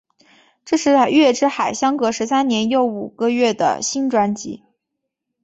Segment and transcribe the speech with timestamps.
[0.65, 4.63] 这是月之海相隔十三年又五个月的新专辑。